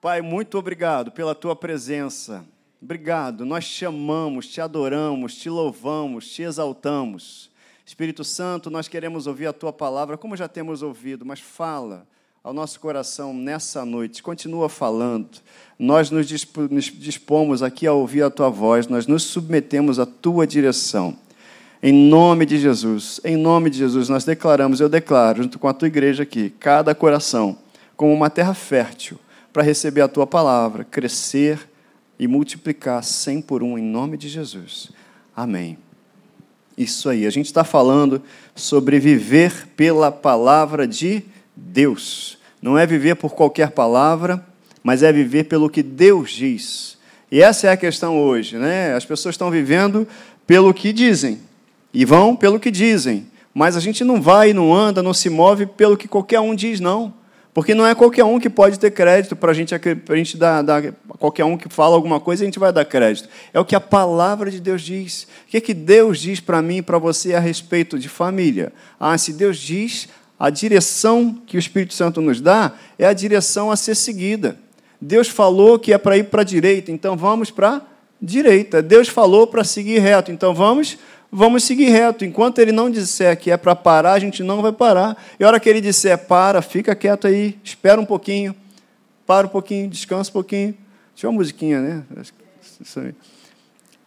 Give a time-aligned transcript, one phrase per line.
[0.00, 2.42] Pai, muito obrigado pela tua presença.
[2.80, 3.44] Obrigado.
[3.44, 7.50] Nós te amamos, te adoramos, te louvamos, te exaltamos.
[7.84, 12.06] Espírito Santo, nós queremos ouvir a tua palavra, como já temos ouvido, mas fala
[12.42, 14.22] ao nosso coração nessa noite.
[14.22, 15.28] Continua falando.
[15.78, 21.14] Nós nos dispomos aqui a ouvir a tua voz, nós nos submetemos à tua direção.
[21.82, 25.74] Em nome de Jesus, em nome de Jesus, nós declaramos, eu declaro, junto com a
[25.74, 27.58] tua igreja aqui, cada coração
[27.98, 29.18] como uma terra fértil
[29.52, 31.68] para receber a tua palavra, crescer
[32.18, 34.90] e multiplicar cem por um, em nome de Jesus.
[35.34, 35.78] Amém.
[36.76, 38.22] Isso aí, a gente está falando
[38.54, 41.22] sobre viver pela palavra de
[41.54, 42.38] Deus.
[42.62, 44.44] Não é viver por qualquer palavra,
[44.82, 46.98] mas é viver pelo que Deus diz.
[47.30, 48.94] E essa é a questão hoje, né?
[48.94, 50.06] As pessoas estão vivendo
[50.46, 51.38] pelo que dizem
[51.92, 55.66] e vão pelo que dizem, mas a gente não vai, não anda, não se move
[55.66, 57.12] pelo que qualquer um diz, não.
[57.52, 60.62] Porque não é qualquer um que pode ter crédito para a gente, a gente dar,
[60.62, 63.28] dar, qualquer um que fala alguma coisa, a gente vai dar crédito.
[63.52, 65.26] É o que a palavra de Deus diz.
[65.46, 68.72] O que, é que Deus diz para mim e para você a respeito de família?
[69.00, 73.70] Ah, se Deus diz, a direção que o Espírito Santo nos dá é a direção
[73.70, 74.56] a ser seguida.
[75.00, 77.82] Deus falou que é para ir para a direita, então vamos para a
[78.22, 78.80] direita.
[78.80, 80.98] Deus falou para seguir reto, então vamos
[81.30, 82.24] vamos seguir reto.
[82.24, 85.16] Enquanto ele não disser que é para parar, a gente não vai parar.
[85.38, 88.54] E a hora que ele disser para, fica quieto aí, espera um pouquinho,
[89.26, 90.74] para um pouquinho, descansa um pouquinho.
[91.14, 92.04] Tinha uma musiquinha, né?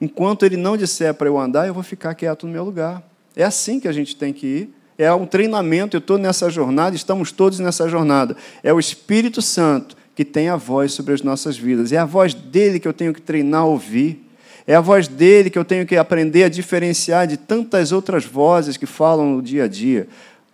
[0.02, 3.02] Enquanto ele não disser para eu andar, eu vou ficar quieto no meu lugar.
[3.36, 4.76] É assim que a gente tem que ir.
[4.98, 8.36] É um treinamento, eu estou nessa jornada, estamos todos nessa jornada.
[8.62, 11.92] É o Espírito Santo que tem a voz sobre as nossas vidas.
[11.92, 14.23] É a voz dele que eu tenho que treinar a ouvir.
[14.66, 18.78] É a voz dele que eu tenho que aprender a diferenciar de tantas outras vozes
[18.78, 20.08] que falam no dia a dia.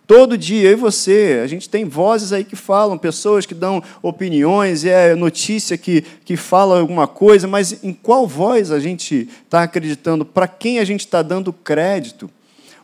[0.04, 3.80] Todo dia, eu e você, a gente tem vozes aí que falam, pessoas que dão
[4.02, 9.62] opiniões, é notícia que, que fala alguma coisa, mas em qual voz a gente está
[9.62, 10.24] acreditando?
[10.24, 12.28] Para quem a gente está dando crédito?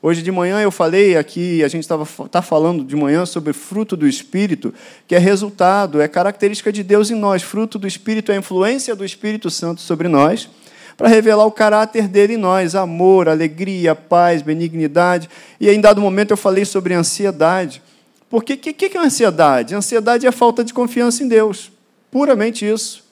[0.01, 3.97] Hoje de manhã eu falei aqui, a gente estava tá falando de manhã sobre fruto
[3.97, 4.73] do Espírito,
[5.09, 7.43] que é resultado, é característica de Deus em nós.
[7.43, 10.49] Fruto do Espírito é a influência do Espírito Santo sobre nós
[10.97, 15.29] para revelar o caráter dele em nós: amor, alegria, paz, benignidade.
[15.61, 17.83] E em dado momento eu falei sobre ansiedade.
[18.29, 19.75] Porque o que, que é ansiedade?
[19.75, 21.71] Ansiedade é a falta de confiança em Deus.
[22.11, 23.05] Puramente isso.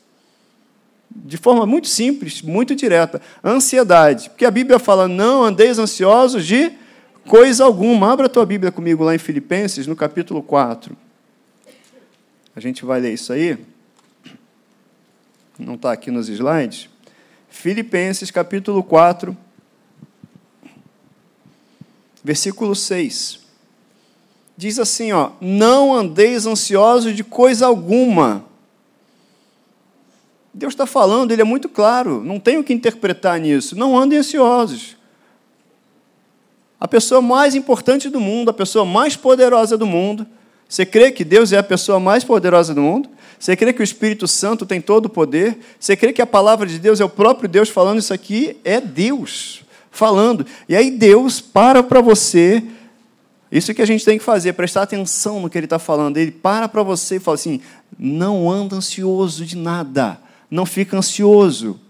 [1.14, 3.20] De forma muito simples, muito direta.
[3.42, 4.30] Ansiedade.
[4.30, 6.72] Porque a Bíblia fala: não andeis ansiosos de
[7.26, 8.12] coisa alguma.
[8.12, 10.96] Abra a tua Bíblia comigo lá em Filipenses, no capítulo 4.
[12.56, 13.58] A gente vai ler isso aí.
[15.58, 16.88] Não está aqui nos slides.
[17.54, 19.34] Filipenses capítulo 4,
[22.22, 23.40] versículo 6.
[24.56, 28.44] Diz assim, ó: "Não andeis ansiosos de coisa alguma".
[30.52, 33.76] Deus está falando, ele é muito claro, não tenho que interpretar nisso.
[33.76, 34.96] Não andem ansiosos.
[36.78, 40.26] A pessoa mais importante do mundo, a pessoa mais poderosa do mundo,
[40.68, 43.08] você crê que Deus é a pessoa mais poderosa do mundo?
[43.38, 45.58] Você crê que o Espírito Santo tem todo o poder?
[45.78, 48.56] Você crê que a palavra de Deus é o próprio Deus falando isso aqui?
[48.64, 50.44] É Deus falando.
[50.68, 52.62] E aí Deus para para você.
[53.50, 56.16] Isso que a gente tem que fazer, prestar atenção no que ele está falando.
[56.16, 57.60] Ele para para você e fala assim:
[57.98, 60.18] não anda ansioso de nada.
[60.50, 61.80] Não fica ansioso.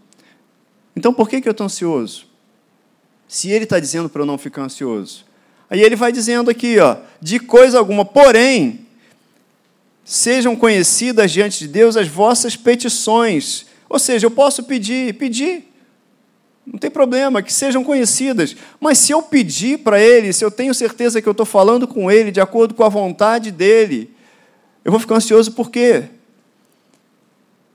[0.95, 2.27] Então por que, que eu estou ansioso?
[3.27, 5.25] Se ele está dizendo para eu não ficar ansioso.
[5.75, 8.87] Aí ele vai dizendo aqui, ó, de coisa alguma, porém,
[10.05, 13.67] sejam conhecidas diante de Deus as vossas petições.
[13.89, 15.65] Ou seja, eu posso pedir, pedir,
[16.65, 18.55] não tem problema, que sejam conhecidas.
[18.79, 22.09] Mas se eu pedir para Ele, se eu tenho certeza que eu estou falando com
[22.09, 24.15] Ele de acordo com a vontade dEle,
[24.85, 26.05] eu vou ficar ansioso por quê?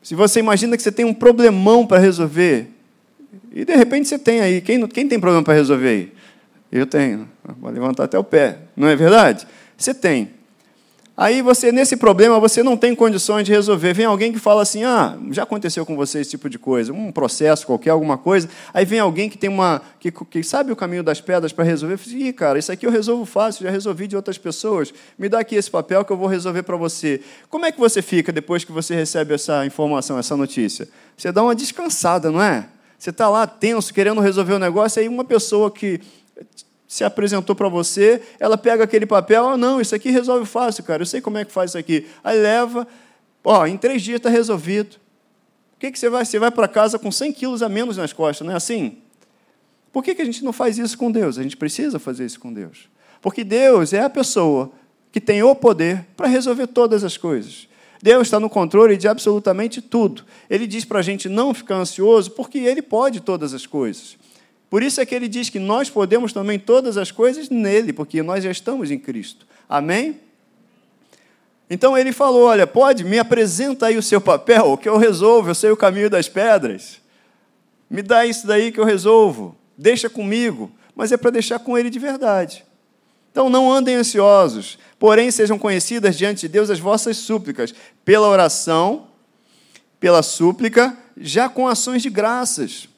[0.01, 2.67] Se você imagina que você tem um problemão para resolver,
[3.51, 6.19] e de repente você tem aí, quem, quem tem problema para resolver aí?
[6.72, 7.28] Eu tenho,
[7.59, 9.47] vou levantar até o pé, não é verdade?
[9.78, 10.40] Você tem.
[11.22, 13.94] Aí você, nesse problema, você não tem condições de resolver.
[13.94, 17.11] Vem alguém que fala assim: ah, já aconteceu com você esse tipo de coisa, um
[17.11, 18.47] processo qualquer, alguma coisa.
[18.73, 19.82] Aí vem alguém que tem uma.
[19.99, 21.97] que, que sabe o caminho das pedras para resolver.
[21.97, 24.93] Fala, Ih, cara, isso aqui eu resolvo fácil, já resolvi de outras pessoas.
[25.17, 27.20] Me dá aqui esse papel que eu vou resolver para você.
[27.49, 30.88] Como é que você fica depois que você recebe essa informação, essa notícia?
[31.17, 32.66] Você dá uma descansada, não é?
[32.97, 35.99] Você está lá tenso, querendo resolver o negócio, aí uma pessoa que
[36.90, 41.03] se apresentou para você, ela pega aquele papel, ah, não, isso aqui resolve fácil, cara,
[41.03, 42.08] eu sei como é que faz isso aqui.
[42.24, 42.88] Aí leva,
[43.44, 44.96] ó, em três dias está resolvido.
[45.76, 46.26] O que, que você vai?
[46.26, 48.97] Você vai para casa com 100 quilos a menos nas costas, não é assim?
[49.94, 51.38] Por que, que a gente não faz isso com Deus?
[51.38, 52.90] A gente precisa fazer isso com Deus.
[53.22, 54.72] Porque Deus é a pessoa
[55.12, 57.68] que tem o poder para resolver todas as coisas.
[58.02, 60.26] Deus está no controle de absolutamente tudo.
[60.50, 64.18] Ele diz para a gente não ficar ansioso, porque Ele pode todas as coisas.
[64.69, 68.21] Por isso é que ele diz que nós podemos também todas as coisas nele, porque
[68.21, 69.47] nós já estamos em Cristo.
[69.67, 70.19] Amém?
[71.69, 75.55] Então ele falou: Olha, pode, me apresenta aí o seu papel, que eu resolvo, eu
[75.55, 77.01] sei o caminho das pedras.
[77.89, 79.55] Me dá isso daí que eu resolvo.
[79.77, 80.71] Deixa comigo.
[80.95, 82.66] Mas é para deixar com ele de verdade.
[83.31, 87.73] Então não andem ansiosos, porém sejam conhecidas diante de Deus as vossas súplicas,
[88.03, 89.07] pela oração,
[89.99, 92.89] pela súplica, já com ações de graças.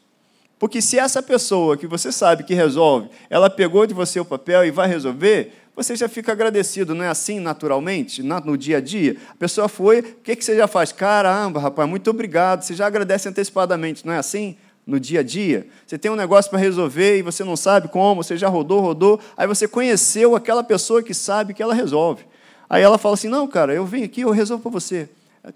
[0.62, 4.64] Porque se essa pessoa que você sabe que resolve, ela pegou de você o papel
[4.64, 9.18] e vai resolver, você já fica agradecido, não é assim naturalmente, no dia a dia?
[9.32, 10.92] A pessoa foi, o que, você já faz?
[10.92, 12.62] Caramba, rapaz, muito obrigado.
[12.62, 14.56] Você já agradece antecipadamente, não é assim?
[14.86, 18.24] No dia a dia, você tem um negócio para resolver e você não sabe como,
[18.24, 22.24] você já rodou, rodou, aí você conheceu aquela pessoa que sabe que ela resolve.
[22.70, 25.10] Aí ela fala assim: Não, cara, eu venho aqui, eu resolvo para você.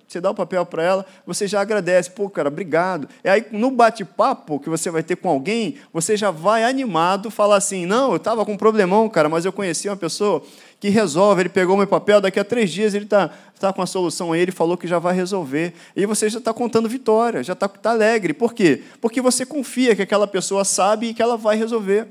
[0.08, 3.08] Você dá o papel para ela, você já agradece, pô, cara, obrigado.
[3.24, 7.58] E aí, no bate-papo que você vai ter com alguém, você já vai animado falar
[7.58, 10.42] assim: não, eu estava com um problemão, cara, mas eu conheci uma pessoa
[10.80, 11.44] que resolve.
[11.44, 13.30] Ele pegou meu papel, daqui a três dias ele está
[13.60, 15.76] tá com a solução aí, ele falou que já vai resolver.
[15.96, 18.34] E você já está contando vitória, já está tá alegre.
[18.34, 18.82] Por quê?
[19.00, 22.08] Porque você confia que aquela pessoa sabe e que ela vai resolver.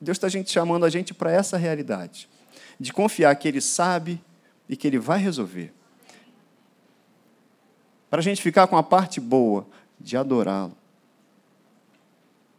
[0.00, 2.28] Deus está chamando a gente para essa realidade,
[2.78, 4.20] de confiar que Ele sabe
[4.68, 5.75] e que Ele vai resolver
[8.16, 9.66] para a gente ficar com a parte boa
[10.00, 10.74] de adorá-lo.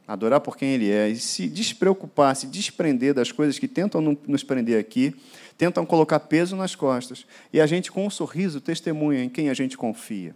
[0.07, 4.43] Adorar por quem Ele é e se despreocupar, se desprender das coisas que tentam nos
[4.43, 5.15] prender aqui,
[5.57, 7.25] tentam colocar peso nas costas.
[7.51, 10.35] E a gente, com um sorriso, testemunha em quem a gente confia.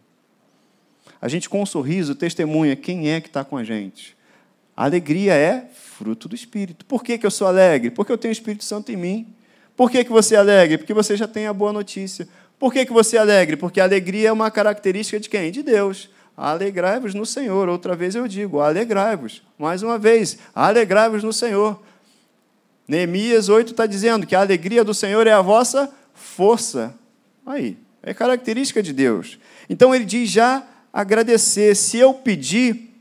[1.22, 4.18] A gente, com um sorriso, testemunha quem é que está com a gente.
[4.76, 6.84] A alegria é fruto do Espírito.
[6.84, 7.92] Por que, que eu sou alegre?
[7.92, 9.28] Porque eu tenho o Espírito Santo em mim.
[9.76, 10.80] Por que, que você é alegre?
[10.80, 12.28] Porque você já tem a boa notícia.
[12.62, 13.58] Por que, que você é alegre?
[13.58, 15.52] Porque a alegria é uma característica de quem?
[15.52, 16.12] De Deus.
[16.38, 17.68] Alegrai-vos no Senhor.
[17.68, 19.42] Outra vez eu digo, alegrai-vos.
[19.58, 21.82] Mais uma vez, alegrai-vos no Senhor.
[22.88, 26.94] Neemias 8 está dizendo que a alegria do Senhor é a vossa força.
[27.48, 29.40] Aí, é característica de Deus.
[29.68, 30.64] Então ele diz já
[30.94, 31.76] agradecer.
[31.76, 32.94] Se eu pedir,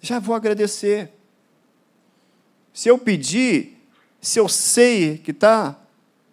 [0.00, 1.12] já vou agradecer.
[2.72, 3.80] Se eu pedir,
[4.20, 5.78] se eu sei que está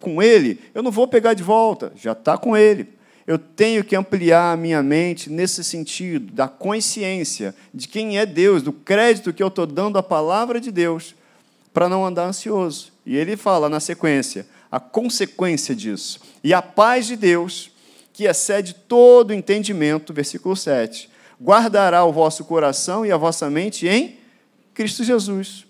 [0.02, 2.88] com Ele, eu não vou pegar de volta, já está com Ele.
[3.26, 8.62] Eu tenho que ampliar a minha mente nesse sentido, da consciência de quem é Deus,
[8.62, 11.14] do crédito que eu estou dando à palavra de Deus,
[11.72, 12.92] para não andar ansioso.
[13.06, 16.20] E ele fala na sequência, a consequência disso.
[16.42, 17.70] E a paz de Deus,
[18.12, 21.08] que excede todo entendimento, versículo 7,
[21.40, 24.18] guardará o vosso coração e a vossa mente em
[24.74, 25.64] Cristo Jesus.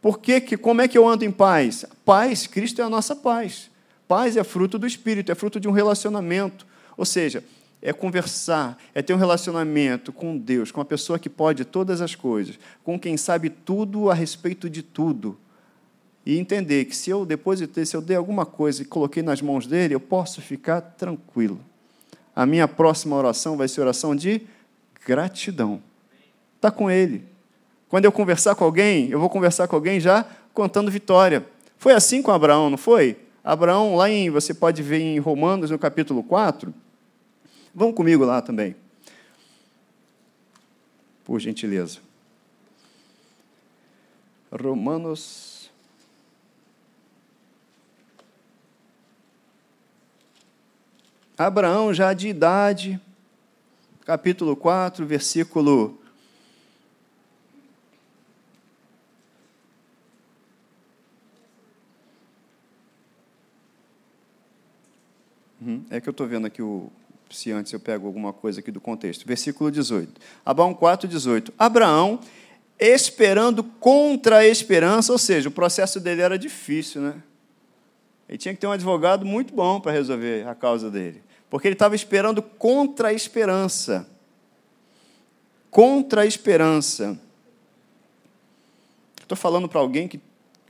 [0.00, 1.84] Por que, que, como é que eu ando em paz?
[2.04, 3.70] Paz, Cristo é a nossa paz.
[4.06, 6.66] Paz é fruto do Espírito, é fruto de um relacionamento.
[6.96, 7.42] Ou seja,
[7.82, 12.14] é conversar, é ter um relacionamento com Deus, com a pessoa que pode todas as
[12.14, 15.38] coisas, com quem sabe tudo a respeito de tudo.
[16.24, 19.66] E entender que se eu depositei, se eu dei alguma coisa e coloquei nas mãos
[19.66, 21.60] dele, eu posso ficar tranquilo.
[22.34, 24.42] A minha próxima oração vai ser oração de
[25.06, 25.80] gratidão.
[26.56, 27.24] Está com ele.
[27.88, 31.46] Quando eu conversar com alguém, eu vou conversar com alguém já contando vitória.
[31.78, 33.16] Foi assim com Abraão, não foi?
[33.44, 36.74] Abraão, lá em, você pode ver em Romanos, no capítulo 4.
[37.72, 38.74] Vão comigo lá também.
[41.24, 41.98] Por gentileza.
[44.50, 45.70] Romanos.
[51.38, 52.98] Abraão, já de idade,
[54.04, 56.00] capítulo 4, versículo
[65.66, 65.84] Uhum.
[65.90, 66.90] É que eu estou vendo aqui o,
[67.28, 69.26] se antes eu pego alguma coisa aqui do contexto.
[69.26, 70.20] Versículo 18.
[70.44, 71.52] Abraão 4, 18.
[71.58, 72.20] Abraão,
[72.78, 77.14] esperando contra a esperança, ou seja, o processo dele era difícil, né?
[78.28, 81.22] Ele tinha que ter um advogado muito bom para resolver a causa dele.
[81.50, 84.08] Porque ele estava esperando contra a esperança.
[85.70, 87.18] Contra a esperança.
[89.20, 90.20] Estou falando para alguém que,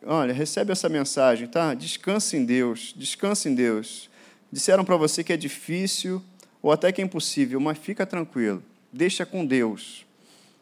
[0.04, 1.74] olha, recebe essa mensagem, tá?
[1.74, 4.10] Descanse em Deus, descanse em Deus.
[4.50, 6.22] Disseram para você que é difícil
[6.62, 8.62] ou até que é impossível, mas fica tranquilo,
[8.92, 10.04] deixa com Deus.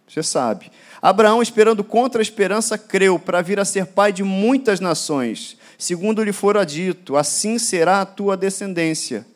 [0.06, 0.70] Você sabe.
[1.00, 6.22] Abraão, esperando contra a esperança, creu para vir a ser pai de muitas nações, segundo
[6.22, 9.26] lhe fora dito: assim será a tua descendência.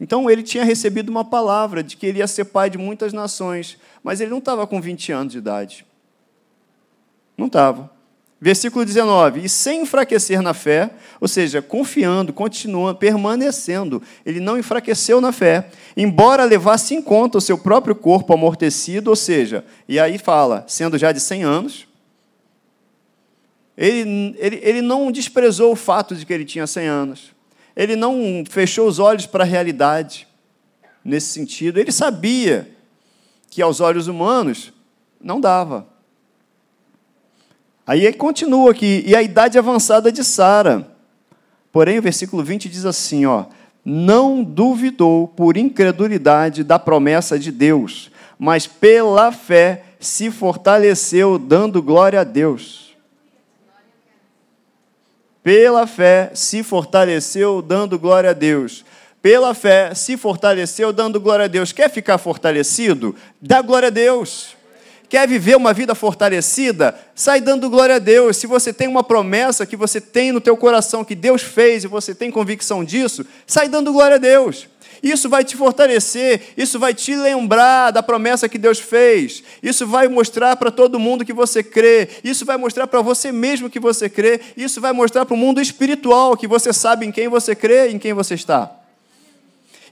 [0.00, 3.78] Então ele tinha recebido uma palavra de que ele ia ser pai de muitas nações,
[4.02, 5.86] mas ele não estava com 20 anos de idade.
[7.36, 7.93] Não estava.
[8.44, 15.18] Versículo 19: E sem enfraquecer na fé, ou seja, confiando, continuando, permanecendo, ele não enfraqueceu
[15.18, 20.18] na fé, embora levasse em conta o seu próprio corpo amortecido, ou seja, e aí
[20.18, 21.88] fala, sendo já de 100 anos,
[23.78, 27.30] ele, ele, ele não desprezou o fato de que ele tinha 100 anos,
[27.74, 30.28] ele não fechou os olhos para a realidade,
[31.02, 32.70] nesse sentido, ele sabia
[33.48, 34.70] que aos olhos humanos
[35.18, 35.93] não dava.
[37.86, 40.88] Aí continua aqui, e a idade avançada de Sara.
[41.70, 43.46] Porém, o versículo 20 diz assim, ó:
[43.84, 52.20] "Não duvidou por incredulidade da promessa de Deus, mas pela fé se fortaleceu, dando glória
[52.20, 52.84] a Deus."
[55.42, 58.82] Pela fé se fortaleceu, dando glória a Deus.
[59.20, 61.70] Pela fé se fortaleceu, dando glória a Deus.
[61.70, 63.14] Quer ficar fortalecido?
[63.42, 64.53] Dá glória a Deus.
[65.14, 66.92] Quer viver uma vida fortalecida?
[67.14, 68.36] Sai dando glória a Deus.
[68.36, 71.86] Se você tem uma promessa que você tem no teu coração que Deus fez e
[71.86, 74.66] você tem convicção disso, sai dando glória a Deus.
[75.00, 79.44] Isso vai te fortalecer, isso vai te lembrar da promessa que Deus fez.
[79.62, 82.08] Isso vai mostrar para todo mundo que você crê.
[82.24, 84.40] Isso vai mostrar para você mesmo que você crê.
[84.56, 87.94] Isso vai mostrar para o mundo espiritual que você sabe em quem você crê e
[87.94, 88.68] em quem você está.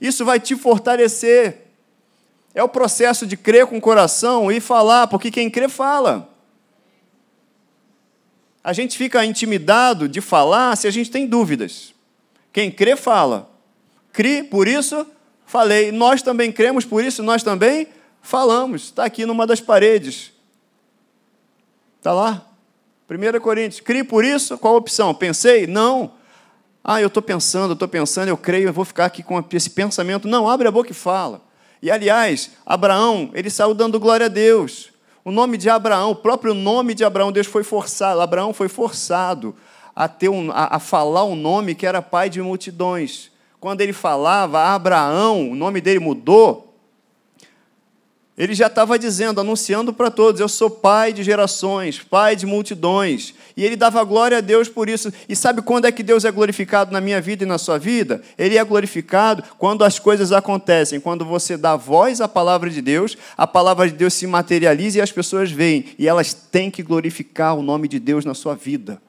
[0.01, 1.59] Isso vai te fortalecer.
[2.55, 6.29] É o processo de crer com o coração e falar, porque quem crê fala.
[8.63, 11.95] A gente fica intimidado de falar se a gente tem dúvidas.
[12.53, 13.51] Quem crê, fala.
[14.13, 15.07] Cri, por isso
[15.47, 15.91] falei.
[15.91, 17.89] Nós também cremos, por isso nós também
[18.21, 18.85] falamos.
[18.85, 20.33] Está aqui numa das paredes.
[21.99, 22.47] Está lá.
[23.11, 23.81] 1 Coríntios.
[23.81, 25.15] Cri, por isso, qual a opção?
[25.15, 25.67] Pensei?
[25.67, 26.13] Não.
[26.85, 29.71] Ah, eu estou pensando, eu estou pensando, eu creio, eu vou ficar aqui com esse
[29.71, 30.27] pensamento.
[30.27, 31.41] Não, abre a boca e fala.
[31.83, 34.91] E aliás, Abraão, ele saiu dando glória a Deus.
[35.25, 39.55] O nome de Abraão, o próprio nome de Abraão, Deus foi forçado, Abraão foi forçado
[39.95, 43.33] a, ter um, a, a falar um nome que era pai de multidões.
[43.61, 46.72] Quando ele falava Abraão, o nome dele mudou,
[48.37, 53.35] ele já estava dizendo, anunciando para todos: Eu sou pai de gerações, pai de multidões.
[53.55, 55.13] E ele dava glória a Deus por isso.
[55.29, 58.23] E sabe quando é que Deus é glorificado na minha vida e na sua vida?
[58.39, 63.19] Ele é glorificado quando as coisas acontecem, quando você dá voz à palavra de Deus,
[63.37, 65.85] a palavra de Deus se materializa e as pessoas veem.
[65.99, 69.01] E elas têm que glorificar o nome de Deus na sua vida.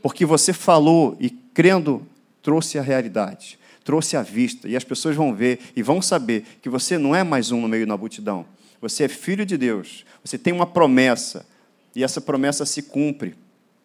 [0.00, 2.06] Porque você falou e crendo,
[2.40, 6.68] trouxe a realidade trouxe à vista, e as pessoas vão ver e vão saber que
[6.68, 8.46] você não é mais um no meio da multidão.
[8.80, 11.46] Você é filho de Deus, você tem uma promessa,
[11.94, 13.34] e essa promessa se cumpre.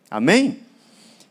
[0.09, 0.59] Amém?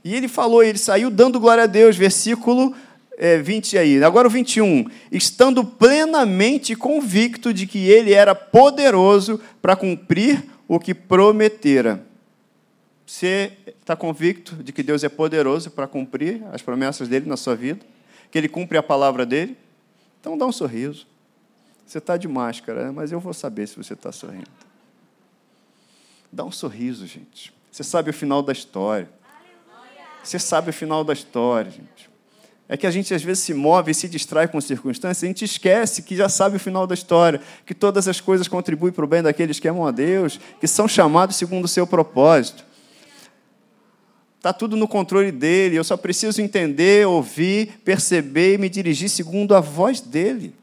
[0.05, 2.75] E ele falou, ele saiu dando glória a Deus, versículo
[3.19, 4.03] é, 20 aí.
[4.03, 4.87] Agora o 21.
[5.11, 12.07] Estando plenamente convicto de que ele era poderoso para cumprir o que prometera.
[13.05, 17.57] Você está convicto de que Deus é poderoso para cumprir as promessas dele na sua
[17.57, 17.81] vida?
[18.31, 19.57] Que ele cumpre a palavra dele?
[20.21, 21.07] Então dá um sorriso.
[21.87, 22.91] Você está de máscara, né?
[22.91, 24.51] mas eu vou saber se você está sorrindo.
[26.31, 27.53] Dá um sorriso, gente.
[27.73, 29.09] Você sabe o final da história.
[30.23, 32.11] Você sabe o final da história, gente.
[32.69, 35.43] É que a gente às vezes se move e se distrai com circunstâncias, a gente
[35.43, 39.09] esquece que já sabe o final da história, que todas as coisas contribuem para o
[39.09, 42.68] bem daqueles que amam a Deus, que são chamados segundo o seu propósito.
[44.38, 49.54] Está tudo no controle dele, eu só preciso entender, ouvir, perceber e me dirigir segundo
[49.54, 50.54] a voz dele.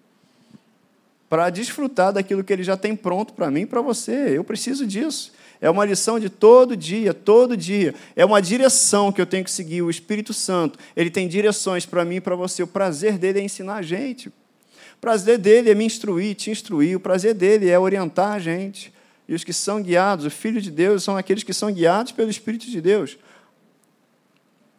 [1.29, 4.37] Para desfrutar daquilo que ele já tem pronto para mim e para você.
[4.37, 5.33] Eu preciso disso.
[5.59, 7.93] É uma lição de todo dia, todo dia.
[8.15, 9.81] É uma direção que eu tenho que seguir.
[9.81, 12.63] O Espírito Santo, ele tem direções para mim e para você.
[12.63, 14.29] O prazer dele é ensinar a gente.
[14.29, 16.95] O prazer dele é me instruir, te instruir.
[16.95, 18.93] O prazer dele é orientar a gente.
[19.27, 22.29] E os que são guiados, o Filho de Deus, são aqueles que são guiados pelo
[22.29, 23.17] Espírito de Deus.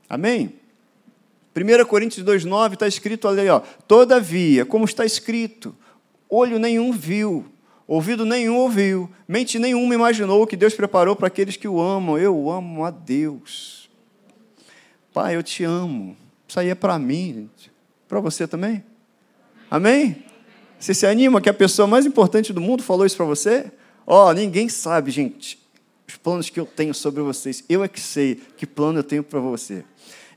[0.09, 0.53] Amém?
[1.57, 5.75] 1 Coríntios 2,9 está escrito ali, ó, todavia, como está escrito,
[6.29, 7.47] olho nenhum viu,
[7.87, 12.19] ouvido nenhum ouviu, mente nenhuma imaginou o que Deus preparou para aqueles que o amam.
[12.19, 13.89] Eu amo a Deus.
[15.15, 16.17] Pai, eu te amo.
[16.47, 17.49] Isso aí é para mim,
[18.07, 18.85] para você também?
[19.71, 20.25] Amém?
[20.79, 23.73] Você se anima que a pessoa mais importante do mundo falou isso para você?
[24.07, 25.59] Ó, oh, ninguém sabe, gente,
[26.07, 27.65] os planos que eu tenho sobre vocês.
[27.69, 29.85] Eu é que sei que plano eu tenho para você.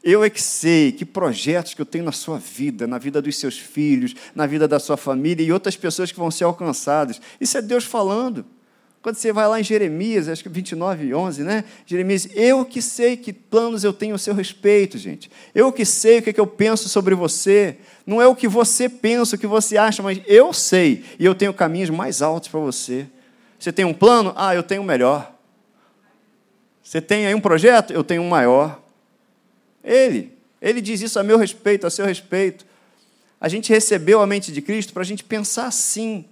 [0.04, 3.36] Eu é que sei que projetos que eu tenho na sua vida, na vida dos
[3.38, 7.22] seus filhos, na vida da sua família e outras pessoas que vão ser alcançadas.
[7.40, 8.46] Isso é Deus falando.
[9.02, 11.64] Quando você vai lá em Jeremias, acho que 29, 11, né?
[11.86, 15.32] Jeremias, eu que sei que planos eu tenho a seu respeito, gente.
[15.56, 17.78] Eu que sei o que, é que eu penso sobre você.
[18.06, 21.04] Não é o que você pensa, o que você acha, mas eu sei.
[21.18, 23.08] E eu tenho caminhos mais altos para você.
[23.58, 24.34] Você tem um plano?
[24.36, 25.39] Ah, eu tenho o melhor.
[26.90, 27.94] Você tem aí um projeto?
[27.94, 28.82] Eu tenho um maior.
[29.84, 30.32] Ele.
[30.60, 32.66] Ele diz isso a meu respeito, a seu respeito.
[33.40, 36.26] A gente recebeu a mente de Cristo para a gente pensar assim,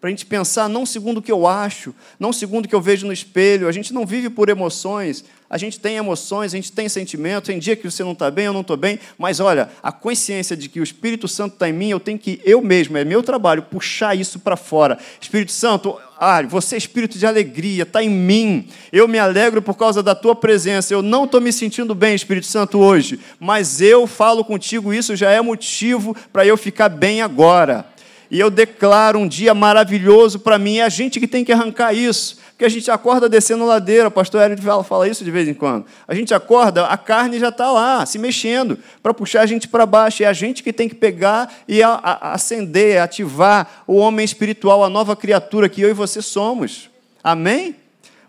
[0.00, 2.80] para a gente pensar não segundo o que eu acho, não segundo o que eu
[2.80, 3.68] vejo no espelho.
[3.68, 7.48] A gente não vive por emoções, a gente tem emoções, a gente tem sentimentos.
[7.48, 10.56] Tem dia que você não está bem, eu não estou bem, mas olha, a consciência
[10.56, 13.22] de que o Espírito Santo está em mim, eu tenho que, eu mesmo, é meu
[13.22, 14.96] trabalho, puxar isso para fora.
[15.20, 18.66] Espírito Santo, ah, você é espírito de alegria, está em mim.
[18.90, 20.94] Eu me alegro por causa da tua presença.
[20.94, 25.30] Eu não estou me sentindo bem, Espírito Santo, hoje, mas eu falo contigo, isso já
[25.30, 27.92] é motivo para eu ficar bem agora
[28.32, 30.78] e eu declaro um dia maravilhoso para mim.
[30.78, 34.10] É a gente que tem que arrancar isso, porque a gente acorda descendo ladeira, o
[34.10, 35.84] pastor Hélio fala isso de vez em quando.
[36.06, 39.84] A gente acorda, a carne já está lá, se mexendo, para puxar a gente para
[39.84, 40.22] baixo.
[40.22, 44.84] É a gente que tem que pegar e a, a, acender, ativar o homem espiritual,
[44.84, 46.88] a nova criatura que eu e você somos.
[47.24, 47.74] Amém?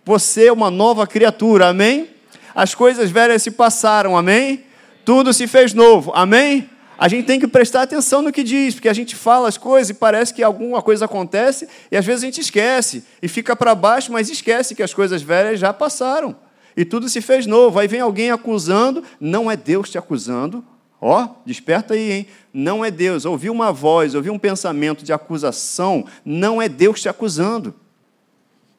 [0.06, 2.10] Você é uma nova criatura, amém?
[2.56, 4.64] As coisas velhas se passaram, amém?
[5.06, 6.70] Tudo se fez novo, amém?
[7.04, 9.90] A gente tem que prestar atenção no que diz, porque a gente fala as coisas
[9.90, 13.76] e parece que alguma coisa acontece e às vezes a gente esquece e fica para
[13.76, 16.34] baixo, mas esquece que as coisas velhas já passaram
[16.78, 17.78] e tudo se fez novo.
[17.78, 20.64] Aí vem alguém acusando, não é Deus te acusando.
[21.02, 22.28] Ó, desperta aí, hein?
[22.54, 23.26] Não é Deus.
[23.26, 27.76] Ouvir uma voz, ouvir um pensamento de acusação, não é Deus te acusando.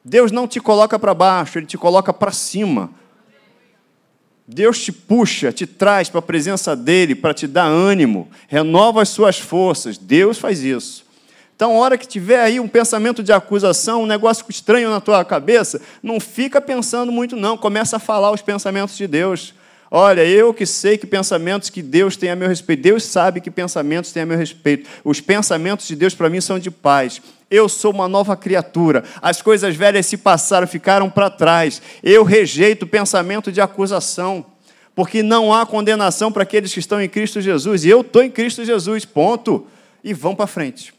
[0.03, 2.89] Deus não te coloca para baixo, ele te coloca para cima.
[4.47, 9.09] Deus te puxa, te traz para a presença dele para te dar ânimo, renova as
[9.09, 9.97] suas forças.
[9.97, 11.03] Deus faz isso.
[11.55, 15.81] Então, hora que tiver aí um pensamento de acusação, um negócio estranho na tua cabeça,
[16.03, 17.57] não fica pensando muito, não.
[17.57, 19.53] Começa a falar os pensamentos de Deus.
[19.97, 23.49] Olha, eu que sei que pensamentos que Deus tem a meu respeito, Deus sabe que
[23.49, 24.89] pensamentos tem a meu respeito.
[25.05, 27.21] Os pensamentos de Deus para mim são de paz.
[27.49, 29.05] Eu sou uma nova criatura.
[29.21, 31.81] As coisas velhas se passaram, ficaram para trás.
[32.03, 34.45] Eu rejeito o pensamento de acusação,
[34.93, 37.85] porque não há condenação para aqueles que estão em Cristo Jesus.
[37.85, 39.65] E eu estou em Cristo Jesus, ponto.
[40.03, 40.93] E vão para frente.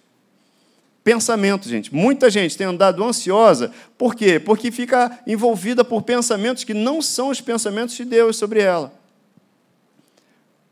[1.06, 1.94] Pensamento, gente.
[1.94, 3.72] Muita gente tem andado ansiosa.
[3.96, 4.40] Por quê?
[4.40, 8.92] Porque fica envolvida por pensamentos que não são os pensamentos de Deus sobre ela.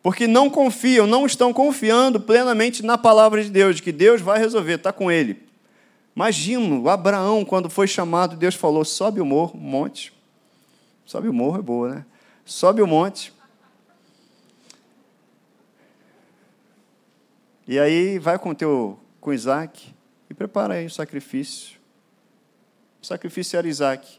[0.02, 4.40] Porque não confiam, não estão confiando plenamente na palavra de Deus, de que Deus vai
[4.40, 5.40] resolver, está com ele.
[6.16, 10.12] Imagino, Abraão, quando foi chamado, Deus falou: sobe o morro, monte.
[11.06, 12.06] Sobe o morro é boa, né?
[12.44, 13.32] Sobe o monte.
[17.68, 19.93] E aí vai com teu com Isaac
[20.34, 21.78] e prepara aí o sacrifício.
[23.00, 24.18] O sacrifício era Isaac.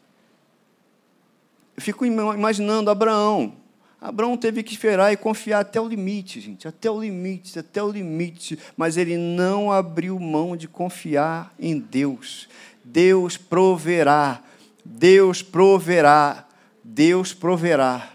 [1.75, 3.57] Eu fico imaginando Abraão,
[3.99, 7.91] Abraão teve que esperar e confiar até o limite, gente, até o limite, até o
[7.91, 12.47] limite, mas ele não abriu mão de confiar em Deus.
[12.81, 14.41] Deus proverá,
[14.85, 16.47] Deus proverá,
[16.81, 18.13] Deus proverá.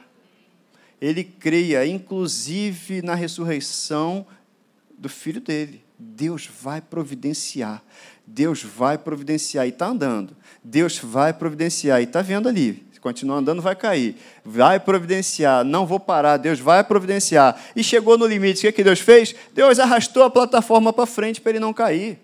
[0.98, 4.24] Ele creia, inclusive na ressurreição
[4.96, 5.89] do filho dele.
[6.00, 7.82] Deus vai providenciar.
[8.26, 10.34] Deus vai providenciar e está andando.
[10.64, 12.86] Deus vai providenciar e está vendo ali.
[12.92, 14.16] Se continuar andando, vai cair.
[14.42, 15.62] Vai providenciar.
[15.62, 16.38] Não vou parar.
[16.38, 17.60] Deus vai providenciar.
[17.76, 18.58] E chegou no limite.
[18.58, 19.34] O que, é que Deus fez?
[19.52, 22.18] Deus arrastou a plataforma para frente para ele não cair.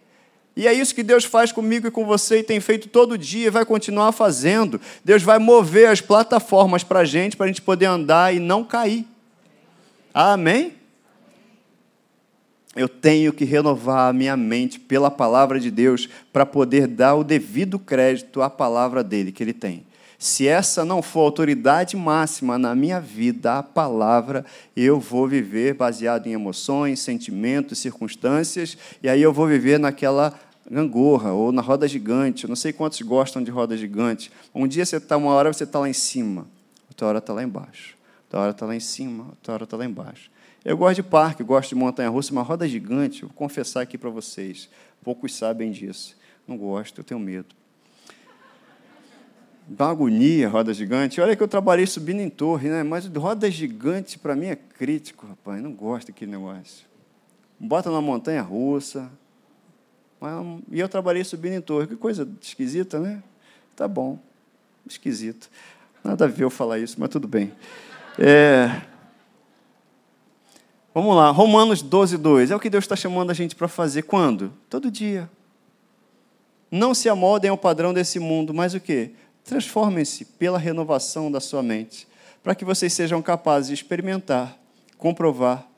[0.56, 3.48] E é isso que Deus faz comigo e com você e tem feito todo dia
[3.48, 4.80] e vai continuar fazendo.
[5.04, 8.64] Deus vai mover as plataformas para a gente, para a gente poder andar e não
[8.64, 9.06] cair.
[10.14, 10.72] Amém?
[12.76, 17.24] Eu tenho que renovar a minha mente pela palavra de Deus para poder dar o
[17.24, 19.84] devido crédito à palavra dele que ele tem.
[20.18, 25.74] Se essa não for a autoridade máxima na minha vida, a palavra, eu vou viver
[25.74, 30.32] baseado em emoções, sentimentos, circunstâncias, e aí eu vou viver naquela
[30.70, 32.44] gangorra ou na roda gigante.
[32.44, 34.30] Eu não sei quantos gostam de roda gigante.
[34.54, 36.46] Um dia você está, uma hora você está lá em cima,
[36.88, 39.84] outra hora está lá embaixo, outra hora está lá em cima, outra hora está lá
[39.84, 40.30] embaixo.
[40.66, 44.68] Eu gosto de parque, gosto de montanha-russa, uma roda gigante, vou confessar aqui para vocês,
[45.00, 46.16] poucos sabem disso.
[46.44, 47.54] Não gosto, eu tenho medo.
[49.68, 51.20] Dá agonia roda gigante.
[51.20, 52.82] Olha que eu trabalhei subindo em torre, né?
[52.82, 55.62] mas roda gigante para mim é crítico, rapaz.
[55.62, 56.84] Não gosto daquele negócio.
[57.60, 59.08] Bota numa montanha russa.
[60.72, 61.86] E eu trabalhei subindo em torre.
[61.86, 63.22] Que coisa esquisita, né?
[63.76, 64.18] Tá bom.
[64.84, 65.48] Esquisito.
[66.02, 67.52] Nada a ver eu falar isso, mas tudo bem.
[68.18, 68.95] É...
[70.96, 72.50] Vamos lá, Romanos 12, 2.
[72.50, 74.04] É o que Deus está chamando a gente para fazer.
[74.04, 74.50] Quando?
[74.70, 75.28] Todo dia.
[76.70, 79.10] Não se amoldem ao padrão desse mundo, mas o quê?
[79.44, 82.08] Transformem-se pela renovação da sua mente,
[82.42, 84.58] para que vocês sejam capazes de experimentar,
[84.96, 85.68] comprovar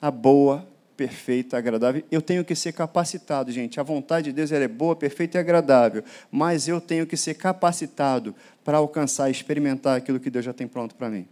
[0.00, 0.64] a boa,
[0.96, 2.04] perfeita, agradável.
[2.08, 3.80] Eu tenho que ser capacitado, gente.
[3.80, 8.32] A vontade de Deus é boa, perfeita e agradável, mas eu tenho que ser capacitado
[8.64, 11.26] para alcançar e experimentar aquilo que Deus já tem pronto para mim.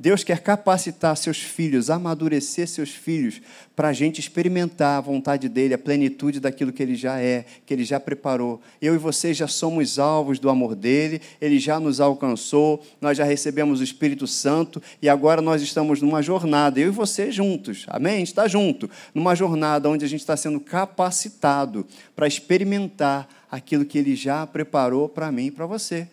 [0.00, 3.42] Deus quer capacitar seus filhos, amadurecer seus filhos,
[3.76, 7.74] para a gente experimentar a vontade dele, a plenitude daquilo que ele já é, que
[7.74, 8.62] ele já preparou.
[8.80, 13.24] Eu e você já somos alvos do amor dele, ele já nos alcançou, nós já
[13.24, 18.14] recebemos o Espírito Santo e agora nós estamos numa jornada, eu e você juntos, amém?
[18.14, 21.86] A gente está junto, numa jornada onde a gente está sendo capacitado
[22.16, 26.08] para experimentar aquilo que ele já preparou para mim e para você.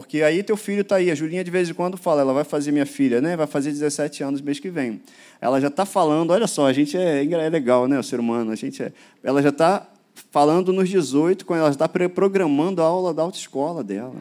[0.00, 2.42] Porque aí teu filho está aí, a Julinha de vez em quando fala, ela vai
[2.42, 3.36] fazer minha filha, né?
[3.36, 5.02] Vai fazer 17 anos mês que vem.
[5.38, 7.98] Ela já está falando, olha só, a gente é, é legal, né?
[7.98, 9.86] O ser humano, a gente é, ela já está
[10.30, 14.16] falando nos 18, quando ela está programando a aula da autoescola dela.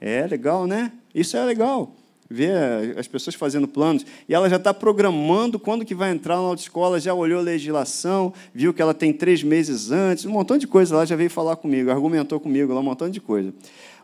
[0.00, 0.90] É legal, né?
[1.14, 1.94] Isso é legal.
[2.30, 4.06] Ver as pessoas fazendo planos.
[4.26, 8.32] E ela já está programando quando que vai entrar na autoescola, já olhou a legislação,
[8.54, 10.94] viu que ela tem três meses antes, um montão de coisa.
[10.94, 13.52] Ela já veio falar comigo, argumentou comigo, um montão de coisa.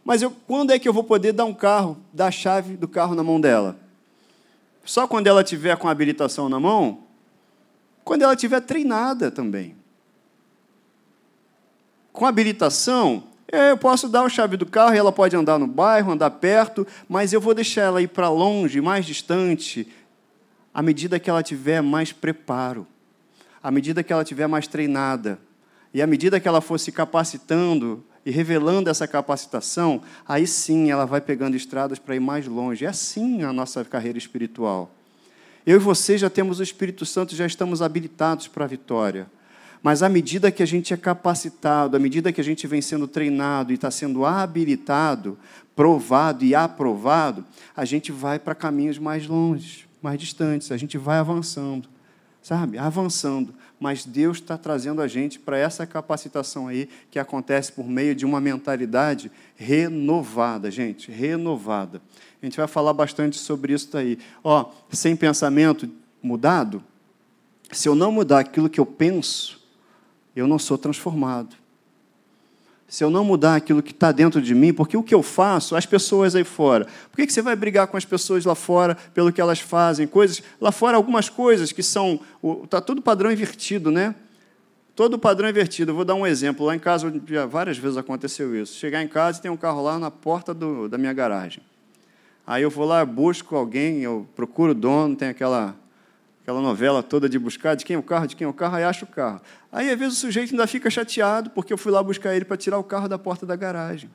[0.05, 2.89] Mas eu, quando é que eu vou poder dar um carro, dar a chave do
[2.89, 3.77] carro na mão dela?
[4.85, 7.01] Só quando ela tiver com a habilitação na mão?
[8.05, 9.77] Quando ela tiver treinada também.
[12.13, 16.13] Com habilitação, eu posso dar a chave do carro e ela pode andar no bairro,
[16.13, 19.87] andar perto, mas eu vou deixar ela ir para longe, mais distante,
[20.73, 22.87] à medida que ela tiver mais preparo,
[23.63, 25.39] à medida que ela tiver mais treinada,
[25.93, 31.07] e à medida que ela for se capacitando e revelando essa capacitação, aí sim ela
[31.07, 32.85] vai pegando estradas para ir mais longe.
[32.85, 34.95] É assim a nossa carreira espiritual.
[35.65, 39.27] Eu e você já temos o Espírito Santo, já estamos habilitados para a vitória.
[39.83, 43.09] Mas à medida que a gente é capacitado, à medida que a gente vem sendo
[43.09, 45.39] treinado e está sendo habilitado,
[45.75, 51.17] provado e aprovado, a gente vai para caminhos mais longe, mais distantes, a gente vai
[51.17, 51.89] avançando,
[52.43, 52.77] sabe?
[52.77, 58.15] Avançando mas Deus está trazendo a gente para essa capacitação aí que acontece por meio
[58.15, 62.03] de uma mentalidade renovada, gente, renovada.
[62.43, 64.19] A gente vai falar bastante sobre isso daí.
[64.43, 65.89] Ó, sem pensamento
[66.23, 66.83] mudado,
[67.71, 69.61] se eu não mudar aquilo que eu penso,
[70.35, 71.57] eu não sou transformado
[72.89, 75.77] se eu não mudar aquilo que está dentro de mim, porque o que eu faço,
[75.77, 78.97] as pessoas aí fora, por que, que você vai brigar com as pessoas lá fora
[79.13, 80.07] pelo que elas fazem?
[80.07, 82.19] Coisas, lá fora, algumas coisas que são.
[82.65, 84.15] Está tudo padrão invertido, né?
[84.97, 85.91] Todo padrão invertido.
[85.91, 86.65] Eu vou dar um exemplo.
[86.65, 88.75] Lá em casa, já várias vezes aconteceu isso.
[88.79, 91.63] Chegar em casa e tem um carro lá na porta do, da minha garagem.
[92.47, 95.77] Aí eu vou lá, busco alguém, eu procuro o dono, tem aquela
[96.49, 98.77] aquela novela toda de buscar de quem é o carro, de quem é o carro,
[98.77, 99.39] aí acha o carro.
[99.71, 102.57] Aí, às vezes, o sujeito ainda fica chateado porque eu fui lá buscar ele para
[102.57, 104.09] tirar o carro da porta da garagem.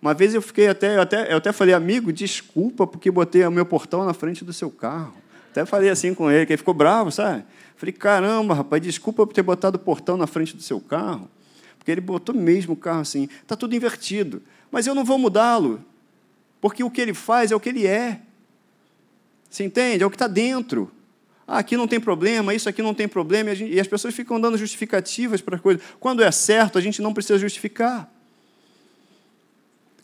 [0.00, 3.50] Uma vez eu fiquei até, eu até, eu até falei, amigo, desculpa porque botei o
[3.50, 5.14] meu portão na frente do seu carro.
[5.50, 7.44] Até falei assim com ele, que ele ficou bravo, sabe?
[7.74, 11.28] Falei, caramba, rapaz, desculpa por ter botado o portão na frente do seu carro.
[11.76, 13.28] Porque ele botou mesmo o carro assim.
[13.42, 14.40] Está tudo invertido.
[14.70, 15.84] Mas eu não vou mudá-lo.
[16.60, 18.20] Porque o que ele faz é o que ele é.
[19.50, 20.04] Você entende?
[20.04, 20.92] É o que está dentro.
[21.50, 24.14] Ah, aqui não tem problema, isso aqui não tem problema, e, gente, e as pessoas
[24.14, 25.82] ficam dando justificativas para coisas.
[25.98, 28.12] Quando é certo, a gente não precisa justificar.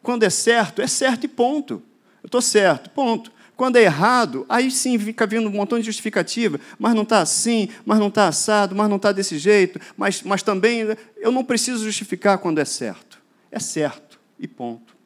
[0.02, 1.82] Quando é certo, é certo e ponto.
[2.22, 3.30] Eu estou certo, ponto.
[3.54, 7.68] Quando é errado, aí sim fica vindo um montão de justificativa, mas não está assim,
[7.84, 11.84] mas não está assado, mas não está desse jeito, mas, mas também eu não preciso
[11.84, 13.20] justificar quando é certo.
[13.52, 14.96] É certo e ponto.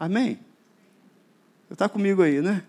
[0.00, 0.40] Amém?
[1.70, 2.64] Está comigo aí, né?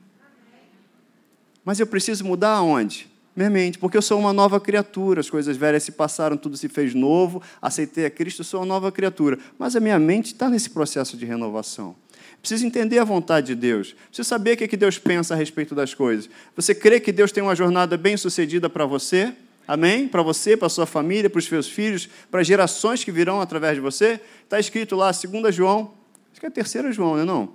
[1.66, 3.10] Mas eu preciso mudar aonde?
[3.36, 6.70] Minha mente, porque eu sou uma nova criatura, as coisas velhas se passaram, tudo se
[6.70, 9.38] fez novo, aceitei a Cristo, sou uma nova criatura.
[9.60, 11.96] Mas a minha mente está nesse processo de renovação.
[12.40, 13.94] Preciso entender a vontade de Deus.
[14.08, 16.30] Preciso saber o que, é que Deus pensa a respeito das coisas.
[16.56, 19.34] Você crê que Deus tem uma jornada bem sucedida para você?
[19.68, 20.08] Amém?
[20.08, 23.76] Para você, para sua família, para os seus filhos, para as gerações que virão através
[23.76, 24.22] de você?
[24.44, 25.92] Está escrito lá, 2 João,
[26.32, 27.50] acho que é a terceira João, não é não?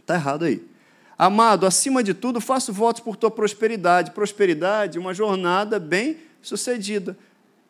[0.00, 0.69] Está errado aí.
[1.22, 4.12] Amado, acima de tudo, faço votos por tua prosperidade.
[4.12, 7.14] Prosperidade, uma jornada bem sucedida.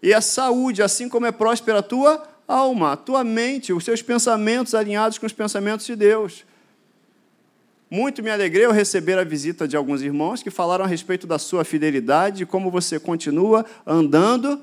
[0.00, 4.02] E a saúde, assim como é próspera a tua alma, a tua mente, os seus
[4.02, 6.44] pensamentos alinhados com os pensamentos de Deus.
[7.90, 11.36] Muito me alegrei ao receber a visita de alguns irmãos que falaram a respeito da
[11.36, 14.60] sua fidelidade e como você continua andando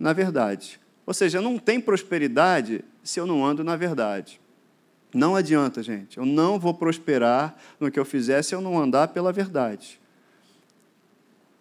[0.00, 0.80] na verdade.
[1.04, 4.40] Ou seja, não tem prosperidade se eu não ando na verdade.
[5.14, 6.18] Não adianta, gente.
[6.18, 10.00] Eu não vou prosperar no que eu fizer se eu não andar pela verdade.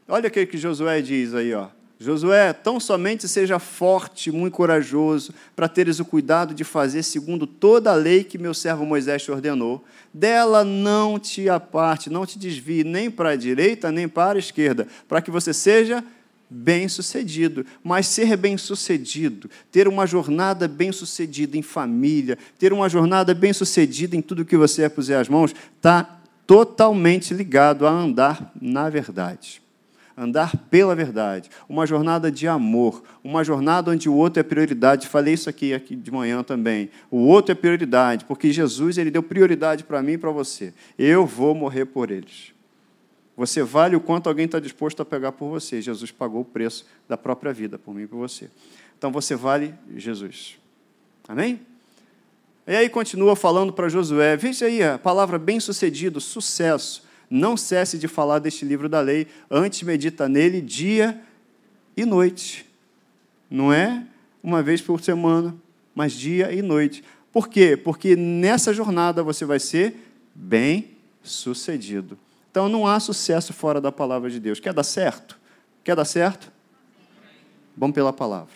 [0.07, 1.69] Olha o que Josué diz aí, ó.
[2.01, 7.91] Josué, tão somente seja forte, muito corajoso, para teres o cuidado de fazer segundo toda
[7.91, 9.85] a lei que meu servo Moisés te ordenou.
[10.11, 14.87] Dela não te aparte, não te desvie nem para a direita, nem para a esquerda,
[15.07, 16.03] para que você seja
[16.51, 17.65] bem-sucedido.
[17.81, 24.45] Mas ser bem-sucedido, ter uma jornada bem-sucedida em família, ter uma jornada bem-sucedida em tudo
[24.45, 29.61] que você puser as mãos, está totalmente ligado a andar na verdade
[30.17, 35.07] andar pela verdade, uma jornada de amor, uma jornada onde o outro é prioridade.
[35.07, 36.89] Falei isso aqui, aqui de manhã também.
[37.09, 40.73] O outro é prioridade, porque Jesus ele deu prioridade para mim e para você.
[40.97, 42.53] Eu vou morrer por eles.
[43.41, 45.81] Você vale o quanto alguém está disposto a pegar por você.
[45.81, 48.51] Jesus pagou o preço da própria vida por mim e por você.
[48.95, 50.59] Então você vale Jesus.
[51.27, 51.59] Amém?
[52.67, 54.37] E aí continua falando para Josué.
[54.37, 59.81] Veja aí a palavra bem-sucedido, sucesso não cesse de falar deste livro da lei, antes
[59.81, 61.19] medita nele dia
[61.97, 62.63] e noite.
[63.49, 64.05] Não é
[64.43, 65.55] uma vez por semana,
[65.95, 67.03] mas dia e noite.
[67.31, 67.75] Por quê?
[67.75, 69.95] Porque nessa jornada você vai ser
[70.35, 70.91] bem
[71.23, 72.19] sucedido.
[72.51, 74.59] Então não há sucesso fora da palavra de Deus.
[74.59, 75.39] Quer dar certo?
[75.83, 76.51] Quer dar certo?
[77.75, 78.53] Vamos pela palavra.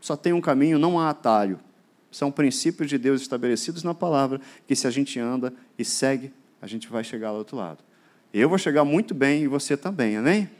[0.00, 1.60] Só tem um caminho, não há atalho.
[2.10, 6.66] São princípios de Deus estabelecidos na palavra que, se a gente anda e segue, a
[6.66, 7.78] gente vai chegar ao outro lado.
[8.34, 10.50] Eu vou chegar muito bem e você também, amém?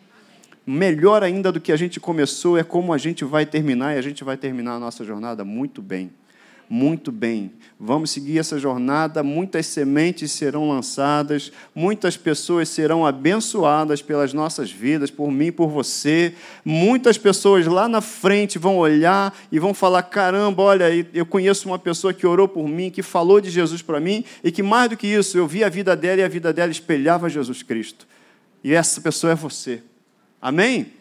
[0.65, 4.03] Melhor ainda do que a gente começou é como a gente vai terminar, e a
[4.03, 6.13] gente vai terminar a nossa jornada muito bem
[6.73, 7.51] muito bem.
[7.81, 15.11] Vamos seguir essa jornada, muitas sementes serão lançadas, muitas pessoas serão abençoadas pelas nossas vidas,
[15.11, 16.33] por mim, por você.
[16.65, 21.79] Muitas pessoas lá na frente vão olhar e vão falar: caramba, olha, eu conheço uma
[21.79, 24.97] pessoa que orou por mim, que falou de Jesus para mim, e que mais do
[24.97, 28.07] que isso, eu vi a vida dela e a vida dela espelhava Jesus Cristo.
[28.63, 29.83] E essa pessoa é você.
[30.41, 31.00] Amém?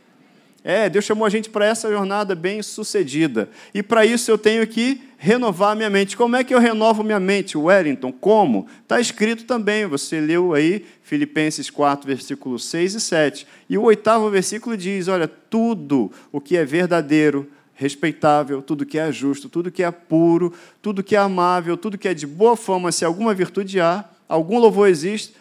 [0.63, 3.49] É, Deus chamou a gente para essa jornada bem sucedida.
[3.73, 6.17] E para isso eu tenho que renovar minha mente.
[6.17, 8.11] Como é que eu renovo minha mente, Wellington?
[8.11, 8.67] Como?
[8.81, 13.47] Está escrito também, você leu aí Filipenses 4, versículos 6 e 7.
[13.69, 19.09] E o oitavo versículo diz: Olha, tudo o que é verdadeiro, respeitável, tudo que é
[19.11, 22.91] justo, tudo que é puro, tudo que é amável, tudo que é de boa fama,
[22.91, 25.33] se alguma virtude há, algum louvor existe,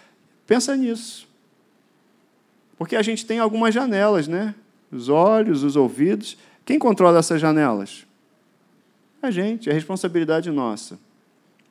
[0.46, 1.26] pensa nisso.
[2.76, 4.54] Porque a gente tem algumas janelas, né?
[4.90, 6.36] Os olhos, os ouvidos.
[6.64, 8.06] Quem controla essas janelas?
[9.20, 10.98] A gente, é responsabilidade nossa.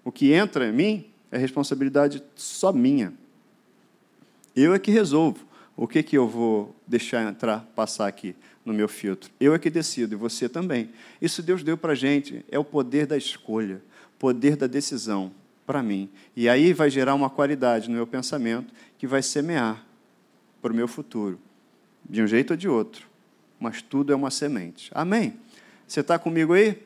[0.04, 3.14] O que entra em mim é responsabilidade só minha.
[4.56, 8.88] Eu é que resolvo o que, que eu vou deixar entrar, passar aqui no meu
[8.88, 9.30] filtro.
[9.40, 10.90] Eu é que decido, e você também.
[11.22, 13.82] Isso Deus deu para a gente, é o poder da escolha,
[14.18, 15.32] poder da decisão
[15.66, 16.10] para mim.
[16.36, 19.86] E aí vai gerar uma qualidade no meu pensamento que vai semear
[20.62, 21.40] para o meu futuro
[22.10, 23.08] de um jeito ou de outro,
[23.60, 24.89] mas tudo é uma semente.
[24.93, 25.34] Amém?
[25.88, 26.78] Você está comigo aí?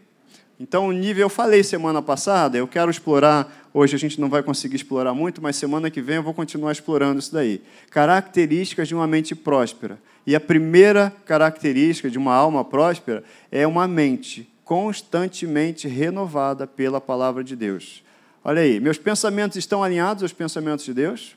[0.60, 4.43] Então, o nível, eu falei semana passada, eu quero explorar, hoje a gente não vai
[4.43, 7.63] conseguir explorar muito, mas semana que vem eu vou continuar explorando isso daí.
[7.89, 9.97] Características de uma mente próspera.
[10.25, 17.43] E a primeira característica de uma alma próspera é uma mente constantemente renovada pela palavra
[17.43, 18.03] de Deus.
[18.43, 21.36] Olha aí, meus pensamentos estão alinhados aos pensamentos de Deus?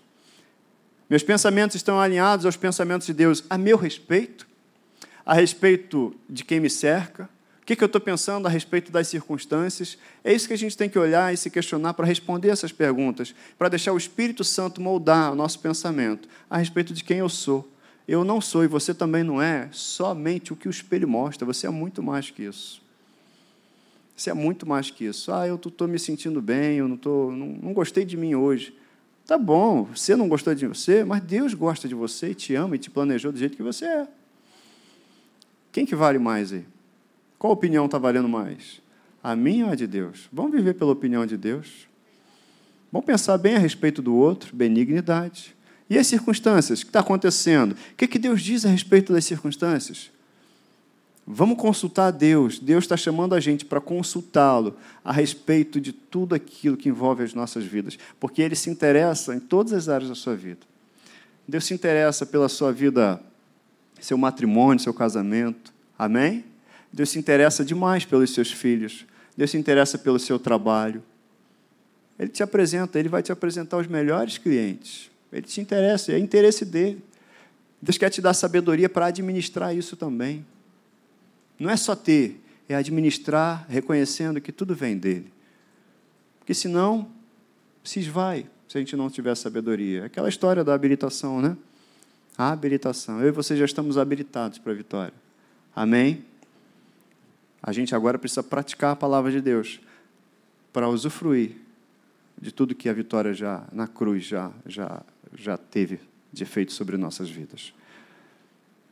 [1.09, 4.47] Meus pensamentos estão alinhados aos pensamentos de Deus a meu respeito,
[5.25, 7.29] a respeito de quem me cerca.
[7.61, 9.97] O que, eu estou pensando a respeito das circunstâncias?
[10.23, 13.35] É isso que a gente tem que olhar e se questionar para responder essas perguntas,
[13.59, 17.67] para deixar o Espírito Santo moldar o nosso pensamento a respeito de quem eu sou.
[18.07, 21.67] Eu não sou e você também não é somente o que o espelho mostra, você
[21.67, 22.83] é muito mais que isso.
[24.15, 25.33] Você é muito mais que isso.
[25.33, 28.77] Ah, eu estou me sentindo bem, eu não, tô, não, não gostei de mim hoje.
[29.27, 32.77] Tá bom, você não gostou de você, mas Deus gosta de você e te ama
[32.77, 34.09] e te planejou do jeito que você é.
[35.73, 36.67] Quem que vale mais aí?
[37.39, 38.83] Qual opinião está valendo mais?
[39.23, 40.29] A minha ou a de Deus?
[40.31, 41.89] Vamos viver pela opinião de Deus?
[42.93, 45.57] Vamos pensar bem a respeito do outro, benignidade.
[45.89, 46.81] E as circunstâncias?
[46.81, 47.73] O que está acontecendo?
[47.73, 50.11] O que, que Deus diz a respeito das circunstâncias?
[51.27, 52.59] Vamos consultar a Deus.
[52.59, 57.33] Deus está chamando a gente para consultá-lo a respeito de tudo aquilo que envolve as
[57.33, 60.61] nossas vidas, porque Ele se interessa em todas as áreas da sua vida.
[61.49, 63.21] Deus se interessa pela sua vida,
[64.01, 65.73] seu matrimônio, seu casamento.
[65.99, 66.45] Amém?
[66.93, 69.07] Deus se interessa demais pelos seus filhos.
[69.37, 71.03] Deus se interessa pelo seu trabalho.
[72.19, 75.11] Ele te apresenta, ele vai te apresentar os melhores clientes.
[75.33, 77.03] Ele te interessa, é interesse dele.
[77.83, 80.45] Deus quer te dar sabedoria para administrar isso também.
[81.59, 85.33] Não é só ter, é administrar, reconhecendo que tudo vem dele.
[86.39, 87.09] Porque senão,
[87.83, 90.07] se esvai se a gente não tiver sabedoria.
[90.07, 91.57] Aquela história da habilitação, né?
[92.37, 93.21] A habilitação.
[93.21, 95.15] Eu e você já estamos habilitados para a vitória.
[95.77, 96.25] Amém?
[97.63, 99.81] A gente agora precisa praticar a palavra de Deus
[100.73, 101.53] para usufruir
[102.41, 105.03] de tudo que a vitória já na cruz já já
[105.37, 106.01] já teve
[106.33, 107.73] de efeito sobre nossas vidas.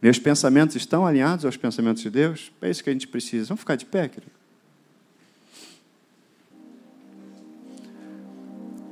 [0.02, 2.50] Meus pensamentos estão alinhados aos pensamentos de Deus?
[2.60, 3.46] É isso que a gente precisa.
[3.46, 4.32] Vamos ficar de pé, querido?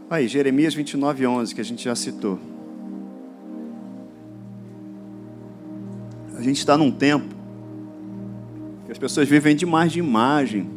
[0.09, 2.39] Aí, Jeremias 29, 11, que a gente já citou.
[6.37, 7.35] A gente está num tempo
[8.87, 10.71] que as pessoas vivem demais de imagem.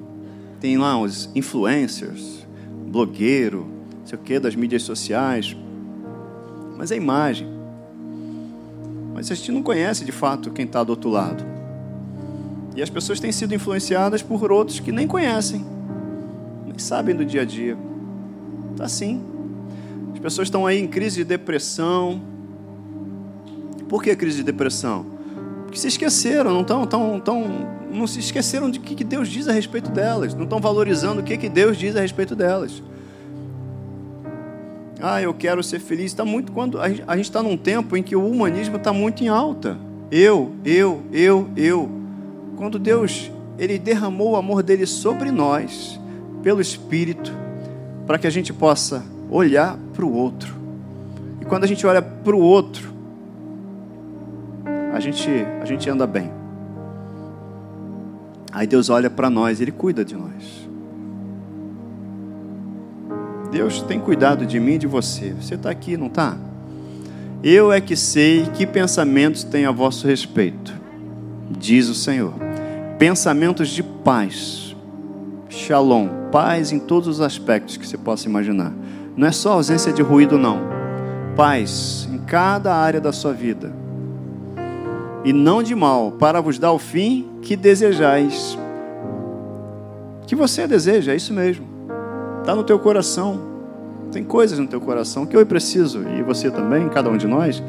[0.59, 2.45] Tem lá os influencers,
[2.87, 3.67] blogueiro,
[3.99, 5.55] não sei o que, das mídias sociais.
[6.75, 7.52] Mas é imagem.
[9.13, 11.43] Mas a gente não conhece de fato quem está do outro lado.
[12.75, 15.63] E as pessoas têm sido influenciadas por outros que nem conhecem,
[16.65, 17.77] nem sabem do dia a dia.
[18.71, 19.21] Está assim.
[20.13, 22.19] As pessoas estão aí em crise de depressão.
[23.87, 25.05] Por que crise de depressão?
[25.63, 29.51] Porque se esqueceram, não estão, tão, tão, não se esqueceram de que Deus diz a
[29.51, 32.81] respeito delas, não estão valorizando o que Deus diz a respeito delas.
[35.01, 36.05] Ah, eu quero ser feliz.
[36.05, 39.27] Está muito quando a gente está num tempo em que o humanismo está muito em
[39.27, 39.77] alta.
[40.11, 41.89] Eu, eu, eu, eu.
[42.55, 45.99] Quando Deus ele derramou o amor dele sobre nós
[46.41, 47.31] pelo Espírito,
[48.05, 50.53] para que a gente possa olhar para o outro.
[51.41, 52.93] E quando a gente olha para o outro,
[54.93, 55.29] a gente
[55.61, 56.31] a gente anda bem.
[58.51, 60.62] Aí Deus olha para nós, ele cuida de nós.
[63.53, 65.31] Deus tem cuidado de mim e de você.
[65.39, 66.35] Você está aqui, não está?
[67.43, 70.73] Eu é que sei que pensamentos tem a vosso respeito,
[71.51, 72.33] diz o Senhor.
[72.97, 74.75] Pensamentos de paz,
[75.49, 78.73] shalom, paz em todos os aspectos que você possa imaginar.
[79.15, 80.59] Não é só ausência de ruído, não.
[81.35, 83.71] Paz em cada área da sua vida.
[85.23, 88.57] E não de mal, para vos dar o fim que desejais.
[90.25, 91.72] Que você deseja, é isso mesmo.
[92.43, 93.39] Está no teu coração.
[94.11, 97.63] Tem coisas no teu coração que eu preciso, e você também, cada um de nós,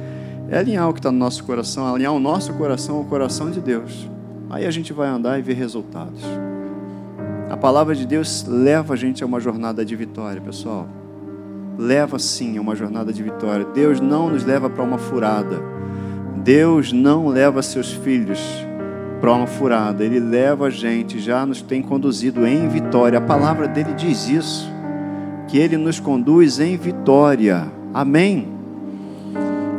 [0.50, 3.60] é alinhar o que está no nosso coração, alinhar o nosso coração ao coração de
[3.60, 4.10] Deus.
[4.50, 6.20] Aí a gente vai andar e ver resultados.
[7.48, 10.88] A palavra de Deus leva a gente a uma jornada de vitória, pessoal.
[11.78, 13.64] Leva sim a uma jornada de vitória.
[13.72, 15.62] Deus não nos leva para uma furada.
[16.42, 18.40] Deus não leva seus filhos
[19.32, 20.04] uma furada.
[20.04, 23.18] Ele leva a gente, já nos tem conduzido em vitória.
[23.18, 24.70] A palavra dele diz isso,
[25.48, 27.66] que ele nos conduz em vitória.
[27.92, 28.48] Amém.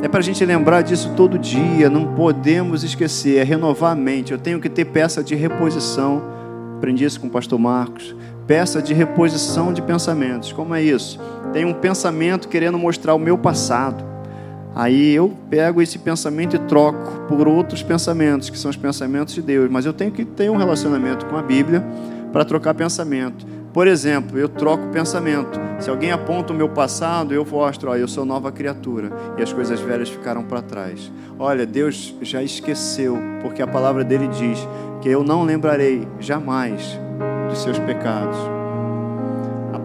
[0.01, 4.31] É para a gente lembrar disso todo dia, não podemos esquecer, é renovar a mente.
[4.31, 6.21] Eu tenho que ter peça de reposição.
[6.77, 8.15] Aprendi isso com o pastor Marcos.
[8.47, 10.51] Peça de reposição de pensamentos.
[10.51, 11.19] Como é isso?
[11.53, 14.14] Tem um pensamento querendo mostrar o meu passado
[14.75, 19.41] Aí eu pego esse pensamento e troco por outros pensamentos, que são os pensamentos de
[19.41, 19.71] Deus.
[19.71, 21.81] Mas eu tenho que ter um relacionamento com a Bíblia
[22.33, 23.47] para trocar pensamento.
[23.71, 25.59] Por exemplo, eu troco pensamento.
[25.79, 29.51] Se alguém aponta o meu passado, eu mostro, ó, eu sou nova criatura e as
[29.53, 31.11] coisas velhas ficaram para trás.
[31.39, 34.59] Olha, Deus já esqueceu, porque a palavra dele diz
[35.01, 36.99] que eu não lembrarei jamais
[37.49, 38.54] dos seus pecados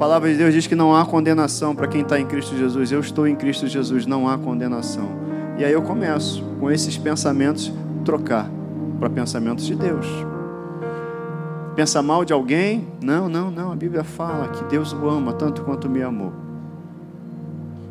[0.01, 2.91] palavra de Deus diz que não há condenação para quem está em Cristo Jesus.
[2.91, 5.11] Eu estou em Cristo Jesus, não há condenação.
[5.59, 7.71] E aí eu começo, com esses pensamentos,
[8.03, 8.51] trocar
[8.99, 10.07] para pensamentos de Deus.
[11.77, 12.89] Pensar mal de alguém?
[13.03, 13.73] Não, não, não.
[13.73, 16.33] A Bíblia fala que Deus o ama tanto quanto me amou.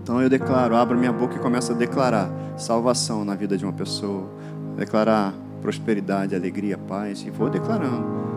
[0.02, 3.74] Então eu declaro, abro minha boca e começo a declarar salvação na vida de uma
[3.74, 4.28] pessoa,
[4.76, 8.29] declarar prosperidade, alegria, paz, e vou declarando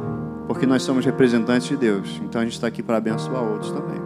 [0.46, 2.20] porque nós somos representantes de Deus.
[2.24, 4.00] Então a gente está aqui para abençoar outros também.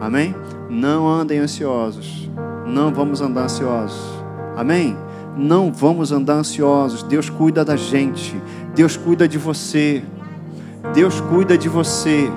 [0.00, 0.34] Amém?
[0.68, 2.30] Não andem ansiosos.
[2.66, 4.00] Não vamos andar ansiosos.
[4.56, 4.96] Amém?
[5.36, 7.02] Não vamos andar ansiosos.
[7.02, 8.40] Deus cuida da gente.
[8.74, 10.02] Deus cuida de você.
[10.94, 12.30] Deus cuida de você.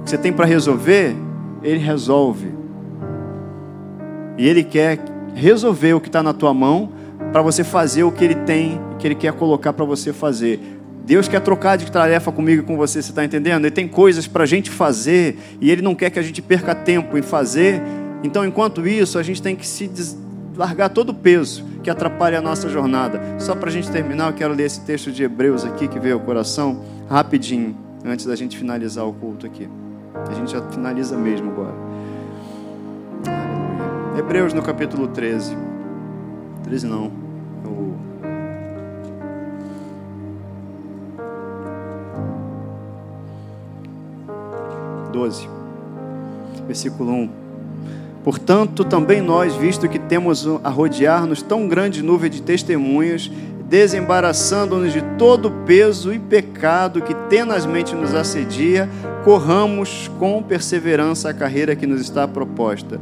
[0.00, 1.16] O que você tem para resolver,
[1.62, 2.54] Ele resolve.
[4.38, 5.02] E Ele quer
[5.34, 6.90] resolver o que está na tua mão
[7.32, 10.75] para você fazer o que Ele tem, que Ele quer colocar para você fazer.
[11.06, 13.64] Deus quer trocar de tarefa comigo e com você, você está entendendo?
[13.64, 16.74] Ele tem coisas para a gente fazer e Ele não quer que a gente perca
[16.74, 17.80] tempo em fazer.
[18.24, 19.88] Então, enquanto isso, a gente tem que se
[20.56, 23.20] largar todo o peso que atrapalha a nossa jornada.
[23.38, 26.14] Só para a gente terminar, eu quero ler esse texto de Hebreus aqui que veio
[26.14, 29.68] ao coração, rapidinho, antes da gente finalizar o culto aqui.
[30.28, 31.74] A gente já finaliza mesmo agora.
[34.18, 35.56] Hebreus no capítulo 13.
[36.64, 37.25] 13 não.
[45.16, 45.48] 12,
[46.66, 47.30] versículo 1.
[48.22, 53.30] Portanto, também nós, visto que temos a rodear-nos tão grande nuvem de testemunhas,
[53.66, 58.90] desembaraçando-nos de todo peso e pecado que tenazmente nos assedia,
[59.24, 63.00] corramos com perseverança a carreira que nos está proposta,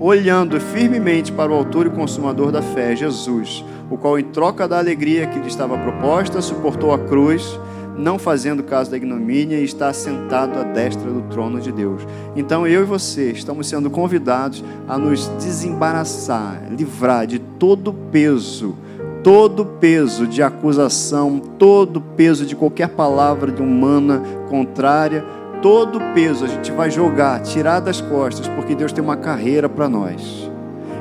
[0.00, 4.78] olhando firmemente para o autor e consumador da fé, Jesus, o qual, em troca da
[4.78, 7.58] alegria que lhe estava proposta, suportou a cruz
[8.00, 12.02] não fazendo caso da ignomínia e está sentado à destra do trono de Deus.
[12.34, 18.74] Então eu e você estamos sendo convidados a nos desembaraçar, livrar de todo peso,
[19.22, 25.24] todo peso de acusação, todo peso de qualquer palavra humana contrária,
[25.60, 29.88] todo peso a gente vai jogar, tirar das costas, porque Deus tem uma carreira para
[29.88, 30.50] nós.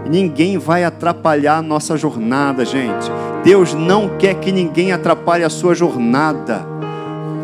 [0.10, 3.10] Ninguém vai atrapalhar a nossa jornada, gente.
[3.44, 6.66] Deus não quer que ninguém atrapalhe a sua jornada.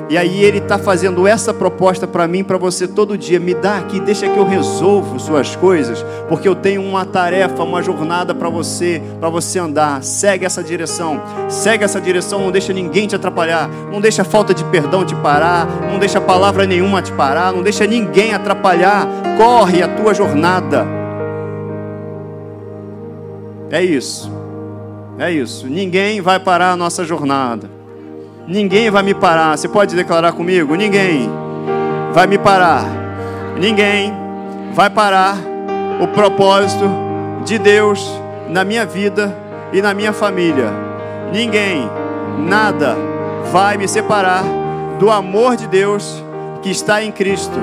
[0.08, 3.40] E aí ele está fazendo essa proposta para mim, para você todo dia.
[3.40, 7.82] Me dá aqui, deixa que eu resolvo suas coisas, porque eu tenho uma tarefa, uma
[7.82, 10.04] jornada para você, para você andar.
[10.04, 12.40] Segue essa direção, segue essa direção.
[12.40, 16.68] Não deixa ninguém te atrapalhar, não deixa falta de perdão te parar, não deixa palavra
[16.68, 19.08] nenhuma te parar, não deixa ninguém atrapalhar.
[19.38, 20.86] Corre a tua jornada.
[23.72, 24.32] É isso.
[25.18, 25.66] É isso.
[25.68, 27.75] Ninguém vai parar a nossa jornada.
[28.48, 29.58] Ninguém vai me parar.
[29.58, 30.76] Você pode declarar comigo?
[30.76, 31.30] Ninguém
[32.14, 32.86] vai me parar.
[33.60, 34.14] Ninguém
[34.74, 35.38] vai parar
[36.02, 36.86] o propósito
[37.44, 39.36] de Deus na minha vida
[39.74, 40.72] e na minha família.
[41.34, 41.90] Ninguém,
[42.40, 42.96] nada
[43.52, 44.44] vai me separar
[45.00, 46.24] do amor de Deus
[46.62, 47.58] que está em Cristo.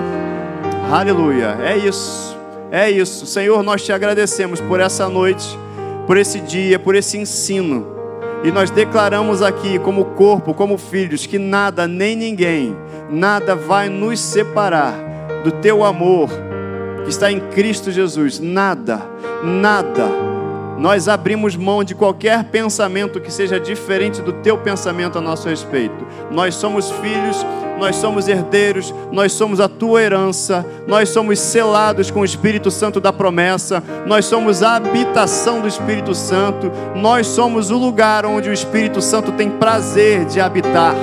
[0.90, 1.58] Aleluia.
[1.62, 2.36] É isso.
[2.70, 3.26] É isso.
[3.26, 5.58] Senhor, nós te agradecemos por essa noite,
[6.06, 7.91] por esse dia, por esse ensino.
[8.44, 12.76] E nós declaramos aqui, como corpo, como filhos, que nada, nem ninguém,
[13.08, 14.94] nada vai nos separar
[15.44, 16.28] do teu amor
[17.04, 18.40] que está em Cristo Jesus.
[18.40, 19.00] Nada,
[19.44, 20.31] nada.
[20.82, 26.04] Nós abrimos mão de qualquer pensamento que seja diferente do teu pensamento a nosso respeito.
[26.28, 27.36] Nós somos filhos
[27.78, 33.00] nós somos herdeiros, nós somos a tua herança, nós somos selados com o Espírito Santo
[33.00, 38.52] da promessa, nós somos a habitação do Espírito Santo, nós somos o lugar onde o
[38.52, 40.94] Espírito Santo tem prazer de habitar.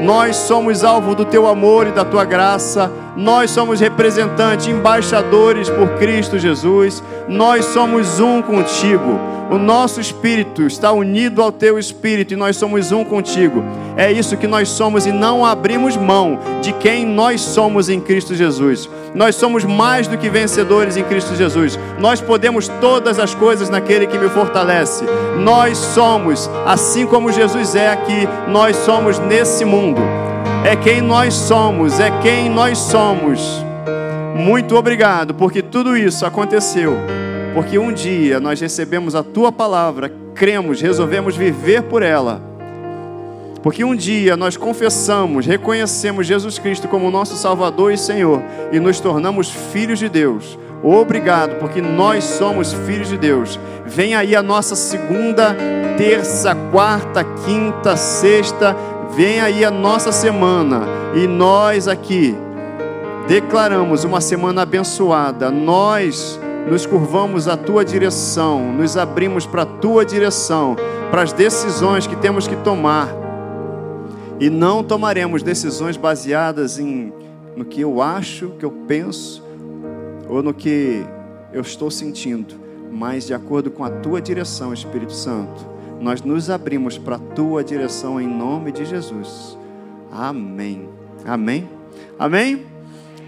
[0.00, 2.90] Nós somos alvo do teu amor e da tua graça.
[3.16, 7.02] Nós somos representantes, embaixadores por Cristo Jesus.
[7.28, 9.18] Nós somos um contigo.
[9.50, 13.64] O nosso espírito está unido ao teu espírito e nós somos um contigo.
[13.96, 18.32] É isso que nós somos e não abrimos mão de quem nós somos em Cristo
[18.32, 18.88] Jesus.
[19.12, 21.76] Nós somos mais do que vencedores em Cristo Jesus.
[21.98, 25.04] Nós podemos todas as coisas naquele que me fortalece.
[25.40, 30.00] Nós somos, assim como Jesus é aqui, nós somos nesse mundo.
[30.64, 33.64] É quem nós somos, é quem nós somos.
[34.36, 36.96] Muito obrigado, porque tudo isso aconteceu
[37.54, 42.40] porque um dia nós recebemos a tua palavra, cremos, resolvemos viver por ela.
[43.62, 48.42] Porque um dia nós confessamos, reconhecemos Jesus Cristo como nosso Salvador e Senhor
[48.72, 50.58] e nos tornamos filhos de Deus.
[50.82, 53.60] Obrigado, porque nós somos filhos de Deus.
[53.84, 55.54] Vem aí a nossa segunda,
[55.98, 58.74] terça, quarta, quinta, sexta.
[59.14, 60.82] Vem aí a nossa semana.
[61.14, 62.36] E nós aqui
[63.26, 65.50] declaramos uma semana abençoada.
[65.50, 66.38] Nós
[66.68, 70.76] nos curvamos à tua direção, nos abrimos para a tua direção,
[71.10, 73.08] para as decisões que temos que tomar.
[74.38, 77.12] E não tomaremos decisões baseadas em
[77.56, 79.44] no que eu acho, que eu penso,
[80.28, 81.04] ou no que
[81.52, 82.54] eu estou sentindo,
[82.90, 85.69] mas de acordo com a tua direção, Espírito Santo.
[86.00, 89.58] Nós nos abrimos para a tua direção em nome de Jesus.
[90.10, 90.88] Amém.
[91.26, 91.68] Amém.
[92.18, 92.66] Amém.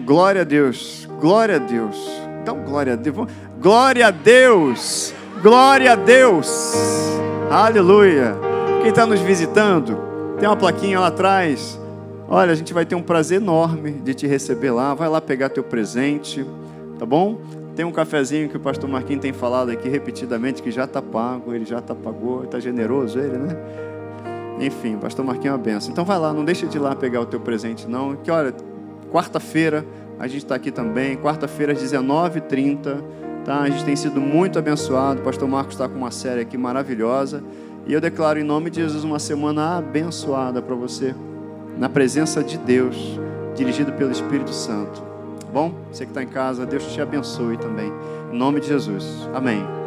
[0.00, 1.06] Glória a Deus.
[1.20, 1.96] Glória a Deus.
[2.40, 3.28] Então, glória a Deus.
[3.60, 5.14] Glória a Deus.
[5.42, 6.48] Glória a Deus.
[7.50, 8.34] Aleluia.
[8.80, 9.98] Quem está nos visitando,
[10.38, 11.78] tem uma plaquinha lá atrás.
[12.26, 14.94] Olha, a gente vai ter um prazer enorme de te receber lá.
[14.94, 16.44] Vai lá pegar teu presente,
[16.98, 17.38] tá bom?
[17.74, 21.54] Tem um cafezinho que o pastor Marquinhos tem falado aqui repetidamente que já está pago,
[21.54, 23.56] ele já está pagou, está generoso ele, né?
[24.60, 25.90] Enfim, pastor Marquinhos é uma benção.
[25.90, 28.54] Então vai lá, não deixa de ir lá pegar o teu presente não, que olha,
[29.10, 29.84] quarta-feira
[30.18, 33.02] a gente está aqui também, quarta-feira às 19h30.
[33.44, 33.60] Tá?
[33.60, 35.20] A gente tem sido muito abençoado.
[35.20, 37.42] O pastor Marcos está com uma série aqui maravilhosa.
[37.86, 41.12] E eu declaro em nome de Jesus uma semana abençoada para você,
[41.76, 43.18] na presença de Deus,
[43.56, 45.11] dirigido pelo Espírito Santo.
[45.52, 47.92] Bom, você que está em casa, Deus te abençoe também.
[48.32, 49.28] Em nome de Jesus.
[49.34, 49.81] Amém.